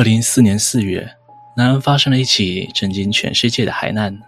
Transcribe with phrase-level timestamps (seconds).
[0.00, 1.14] 二零一四年四月，
[1.54, 4.18] 南安发生了一起震惊全世界的海难。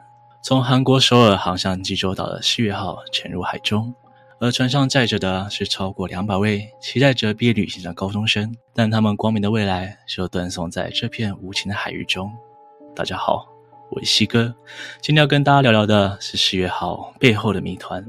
[0.45, 3.95] 从韩国首尔航向济州岛的世越号沉入海中，
[4.39, 12.31] 而船上载着的是超过两百位期待着毕业旅行的高中生，但他们光明的未来就断送在这片无情的海域中。
[12.95, 13.47] 大家好，
[13.93, 14.55] 我是西哥，
[15.01, 18.05] 今天要跟大家聊聊的是世越号背后的谜团。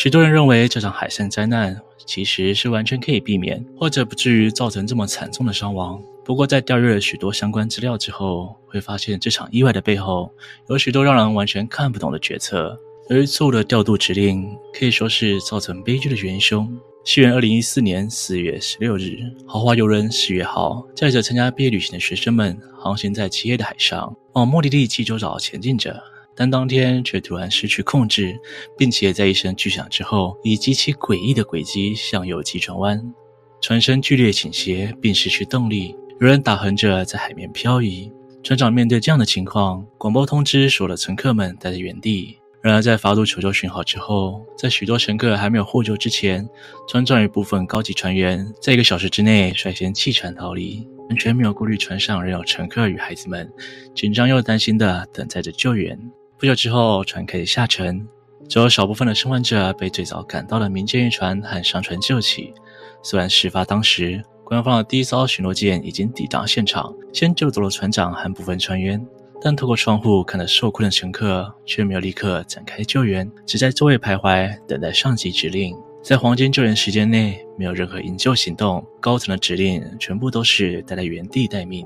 [0.00, 1.76] 许多人认为这场海上灾难
[2.06, 6.00] 其实是完全可以避免，或者不至于造成这么惨重的伤亡。
[6.24, 10.32] 不过，在调阅了许多相关资料之后，会发现这场意外的背后
[10.68, 12.78] 有许多让人完全看不懂的决策。
[13.10, 16.78] 由于错误的调度指令，可以说是造成悲剧的元凶。
[17.04, 19.18] 西元二零一四年四月十六日，
[19.48, 26.00] 豪华游轮世越号载着参加毕业旅行的学生们航行在漆黑的海上，往目的地济州岛前进着。
[26.38, 28.38] 但当天却突然失去控制，
[28.76, 33.12] 并且在一声巨响之后，以极其诡异的轨迹向右急转弯，
[33.60, 38.12] 船身剧烈倾斜，并失去动力，有人打横着在海面漂移。
[38.44, 42.38] 船长面对这样的情况，广播通知所有的乘客们待在原地。
[42.60, 46.48] 然而，在发出求救讯号之后，在许多乘客还没有获救之前，
[46.88, 53.50] 船长与部分高级船员在一个小时之内率先弃船逃离，完全没有顾虑船上仍有乘客与孩子们，
[53.94, 55.98] 紧张又担心地等待着救援。
[56.38, 58.06] 不久之后，船开始下沉，
[58.48, 62.54] 只有少部分的生还者被最早赶到的民间渔船和商船救起。
[63.02, 69.04] 虽然事发当时，官方的第一艘巡逻舰已经抵达现场，先救走了船长和部分船员，
[69.42, 75.76] 但透过窗户看着受困的乘客，却没有立刻展开救援，只在周围徘徊，等待上级指令。
[76.04, 81.84] 在黄金救援时间内，没有任何营救行动，高层的指令全部都是待在原地待命。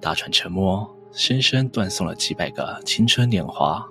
[0.00, 0.93] 大船沉没。
[1.14, 3.84] 深深断送了几百个青春年华。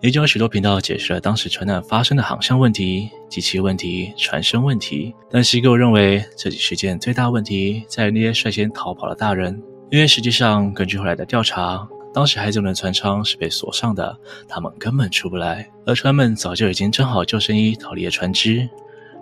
[0.00, 9.62] 已经有许多频道解释了当时船难发生的航向问题、机器问题、船身问题，但西哥认为这起事件最大问题在于那些率先逃跑的大人，
[9.92, 18.68] 因为实际上根据后来的调查，当时孩子们的船舱是被锁上的，他们根本出不来，而船们早就已经装好救生衣逃离了船只。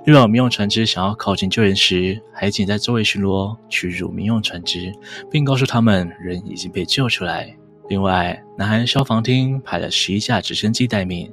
[0.06, 4.92] 遇到民用船只想要靠近救援时，海警在周围巡逻，驱逐民用船只，
[5.30, 7.54] 并告诉他们人已经被救出来。
[7.88, 11.30] 另外，南韩消防厅派了十一架直升机待命，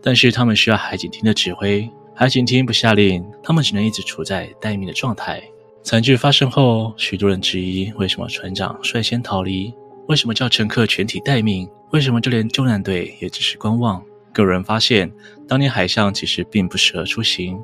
[0.00, 5.42] 但是他们需要海警厅的指挥，海警厅不下令，他们只能一直处在待命的状态。
[5.82, 9.74] 惨剧发生后，许多人质疑为什么船长率先逃离，
[10.08, 14.02] 为什么叫乘客全体待命，为什么就连救难队也只是观望。
[14.36, 15.10] 个人发现，
[15.48, 17.58] 当年海象其实并不适合出行，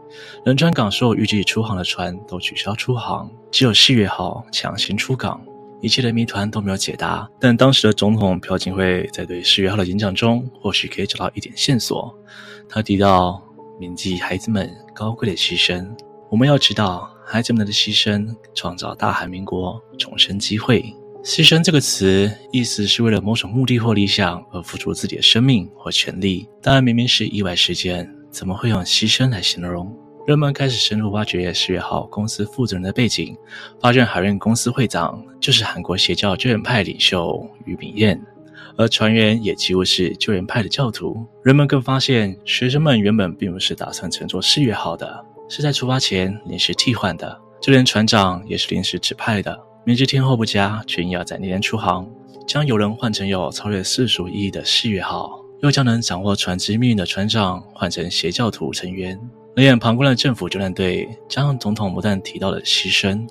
[0.45, 5.41] 仁川港所有预计出航的船都取消出航，只有世越号强行出港。
[5.83, 12.17] 一切的谜团都没有解答，但当时的总统朴槿惠在对世越号的演讲中，或许可以找到一点线索。
[12.69, 13.43] 他提到
[13.79, 15.87] 铭记孩子们高贵的牺牲，
[16.31, 20.95] 我们要知道孩子们的牺牲，创造大韩民国重生机会。
[21.25, 26.49] 牺牲这个词，意思是为了某种目的或理想而付出自己的生命或权利。
[26.61, 29.97] 当然，明明是意外事件，怎么会用牺牲来形容？
[30.27, 33.37] 人们开始深入挖掘世越号公司负责人的背景，
[33.81, 38.21] 发现海运公司会长就是韩国邪教救援派领袖俞炳彦，
[38.77, 41.25] 而船员也几乎是救援派的教徒。
[41.45, 49.57] 人们更发现，学生们原本并不是打算乘坐世越号的，是在出发前临时替换的，就连船长也是临时指派的。
[49.85, 52.09] 明知天候不佳，却硬要在那天出航，
[52.47, 59.19] 将游轮换成有超越世俗意义的世越号，又将能掌握船只命运的船长换成邪教徒成员。
[59.57, 63.27] 冷眼旁观的政府救援队，加上总统不断提到的牺牲，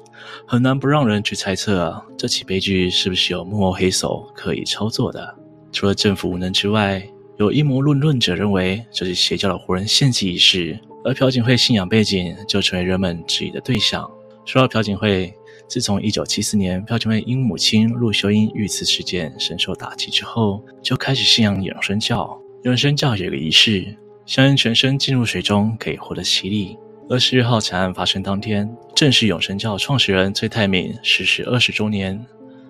[0.46, 5.34] 很难不让人去猜测，这起悲剧是不是有幕后黑手刻意操作的？
[5.72, 7.02] 除了政府无能之外，
[7.38, 14.06] 有阴谋论论者认为这是邪教的活人献祭仪式，而朴槿惠信仰背景就成为人们质疑的对象。
[14.44, 15.34] 说到朴槿惠。
[15.72, 22.38] 自从一九七四年朴槿惠因母亲陆秀英遇刺事件深受打击之后，就开始信仰永生教。
[22.64, 23.96] 永生教有个仪式，
[24.26, 26.78] 相信全身浸入水中可以获得洗礼。
[27.10, 32.22] 而世越号惨案发生当天，正是永生教创始人崔泰敏逝世二十周年。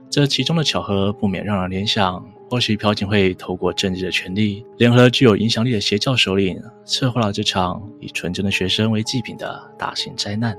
[0.07, 10.55] 这其中的巧合不免让人联想，或许朴槿惠透过政治的权力，联合具有影响力的邪教首领，策划了这场以纯真的学生为祭品的大型灾难。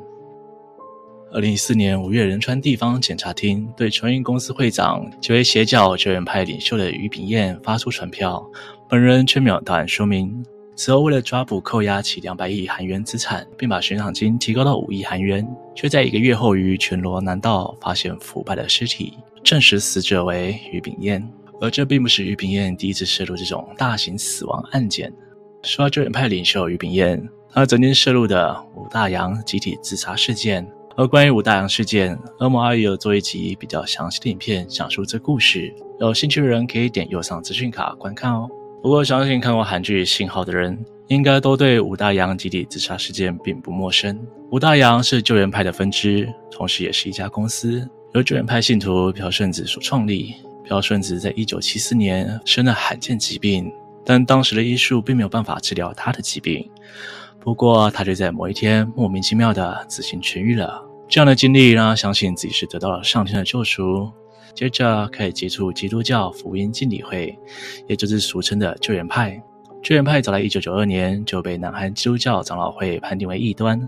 [1.34, 8.46] 二零一四年五月，仁川地方检察厅对船运公司会长即为邪教救援派领袖的俞炳彦发出传票，
[8.86, 10.44] 本人却没有到案说明。
[10.76, 21.26] 此后，为了抓捕扣押其两百亿韩元资产，并把悬赏金提高到五亿韩元，却在一个月后于全罗南道发现腐败的尸体，证实死者为俞炳彦。
[21.62, 25.10] 而这并不是于炳彦第一次涉入这种大型死亡案件。
[25.62, 30.66] 说到救援派领袖于炳彦，他曾经涉入的五大洋集体自杀事件。
[30.96, 38.48] 而关于五大洋事件，恶魔阿姨有做一集比较详细的影片讲述这故事，有兴趣的人可以点右上资讯卡观看哦。
[38.82, 40.78] 不过，相信看过韩剧《信号》的人，
[41.08, 44.18] 应该都对五大洋集体自杀事件并不陌生。
[44.50, 50.34] 五大洋是救援派的分支，同时也是一家公司，由救援派信徒朴顺子所创立。
[50.68, 53.72] 朴顺子在一九七四年生了罕见疾病，
[54.04, 56.68] 但当时的医术并没有办法治疗他的疾病。
[57.44, 60.80] 不过，他却在某一天莫名其妙的自行痊愈了。
[61.08, 64.10] 这样的经历让他相信自己是得到了上天的救赎。
[64.54, 67.36] 接着开始接触基督教福音浸礼会，
[67.88, 69.42] 也就是俗称的救援派。
[69.82, 73.80] 救援派早在一九九二年就被南韩基督教长老会判定为异端，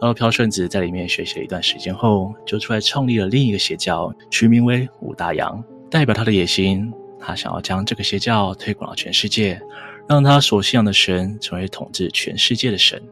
[0.00, 5.62] 而朴顺子在里面学习了一段时间后，就出来创立了另一个邪教，取名为五大洋。
[5.88, 9.60] 代表他的野心，他想要将这个邪教推广到全世界，
[10.08, 13.02] 让他所信仰的神成为统治全世界的神。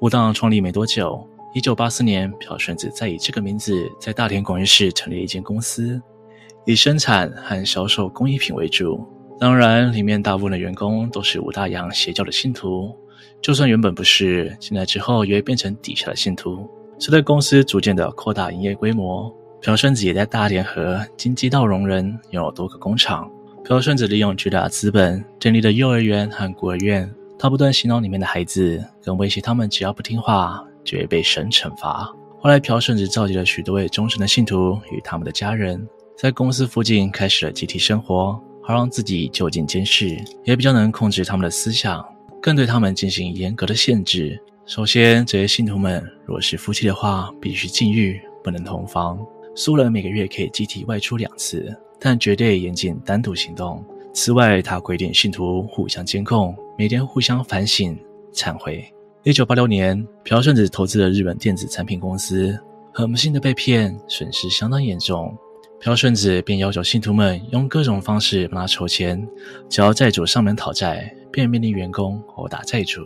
[0.00, 6.00] 武大洋创立没多久，一九八四年，朴顺子再以这个名字在大田广域市成立一间公司。
[6.66, 9.06] 以生产和销售工艺品为主，
[9.38, 12.94] 当然，里面大部分的员工都是武大洋邪教的信徒。
[13.42, 16.68] 就算原本不是，进来之后也会变成底下的信徒。
[16.98, 23.30] 随着公司逐渐的扩大营业规模，朴顺子也在大田和京畿道荣仁拥有多个工厂。
[23.64, 27.08] 朴顺子利用巨大资本建立了幼儿园和孤儿院，
[27.38, 32.12] 他不断洗脑里面的孩子，更威胁他们只要不听话就会被神惩罚。
[32.40, 35.86] 后来，朴顺子召集了许多位忠诚的信徒与他们的家人。
[36.16, 42.04] 在公司附近开始了集体生活，好让自己就近监视，也比较能控制他们的思想，
[42.42, 44.42] 更对他们进行严格的限制。
[44.66, 49.18] 首先，这些信徒们若是夫妻的话，必须禁欲，不能同房。
[49.54, 53.84] 苏人每个月可以集体外出两次，但绝对严禁单独行动。
[54.12, 57.96] 此外，他规定信徒互相监控，每天互相反省、
[58.32, 58.84] 忏悔。
[59.22, 62.58] 一九八六年，朴顺子投资了日本电子产品公司，
[62.92, 65.36] 很不幸的被骗，损失相当严重。
[65.78, 69.24] 朴顺子便要求信徒们用各种方式帮他筹钱，
[69.68, 73.02] 只要债主上门讨债，便命令员工殴打债主。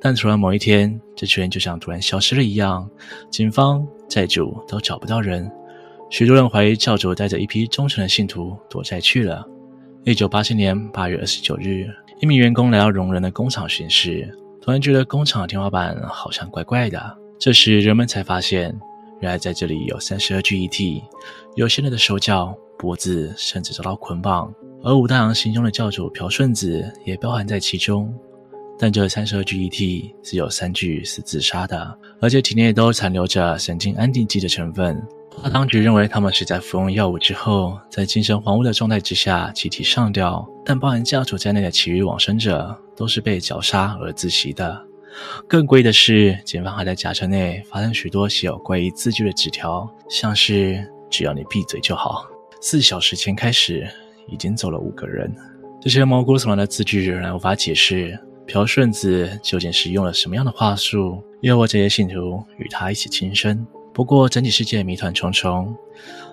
[0.00, 2.88] 但突然某一天，这群人就像突然消失了一样，
[3.30, 5.50] 警方、债主都找不到人。
[6.10, 9.46] 许多人怀疑教主带着一批忠诚的信徒躲债去了。
[10.04, 11.86] 一九八七年八月二十九日，
[12.20, 14.28] 一名员工来到荣人的工厂巡视，
[14.62, 17.18] 突然觉得工厂的天花板好像怪怪的。
[17.38, 18.78] 这时人们才发现。
[19.20, 21.02] 原来在这里有三十二具遗体，
[21.56, 24.54] 有些人的手脚、脖子甚至遭到捆绑，
[24.84, 28.14] 而五大郎行凶的教主朴顺子也包含在其中。
[28.78, 34.96] 但这三十二具遗体只有三具是自杀的，而且体内都残留着神经安定剂的成分。
[35.42, 40.46] 他当局认为他们是在服用药物之后，在精神恍惚的状态之下集体上吊。
[40.64, 44.84] 但包含家主在内的其余往生者都是被绞杀而自袭的。
[45.46, 52.26] 更诡异的是，警方还在甲车内发现许多写有怪异字句的纸条，像是“只要你闭嘴就好”。
[52.60, 53.88] 四小时前开始，
[54.28, 55.34] 已经走了五个人。
[55.80, 63.66] 这些毛骨悚然的字句仍然无法解释朴顺子究竟是用了什么样的话术，诱惑这些信徒与他一起轻生。
[63.98, 65.76] 不过，整体事件谜团重重。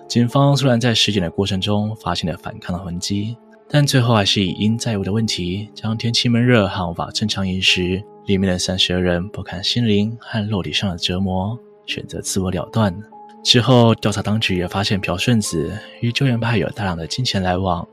[0.06, 3.36] 警方虽然在尸检的过程中发现了反抗的痕迹，
[3.68, 8.00] 但最后还是以因债务的问题，将天气闷热和无法正常饮食。
[8.26, 12.96] 里面的三十二人不堪心灵和肉体上的折磨，选择自我了断。
[13.42, 17.84] 之后，调查当局也发现朴顺子与救援派有大量的金钱来往，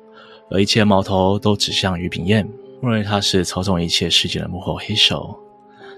[0.52, 2.48] 而一切矛头都指向于炳彦，
[2.80, 5.36] 认为他是操纵一切事件的幕后黑手。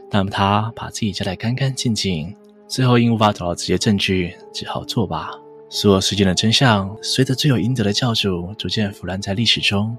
[0.10, 2.34] 但他把自己交代干干净净，
[2.68, 5.30] 最后因无法找到直接证据，只好作罢。
[5.70, 9.96] 所有事件的真相，随着罪有应得的教主逐渐腐烂在历史中。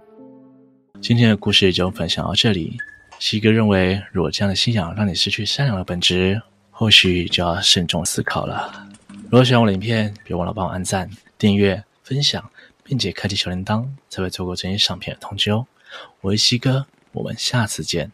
[1.00, 2.76] 今天的故事就分享到这里。
[3.20, 8.88] 西哥认为，如果这样的信仰让你失去善良的本质，或许就要慎重思考了。
[9.25, 11.08] 如果喜欢我的影片，别忘了帮我按赞、
[11.38, 12.50] 订阅、分享，
[12.82, 15.66] 并且开启小铃铛，才会错过这些上片的通知哦。
[16.20, 18.11] 我是西哥，我们下次见。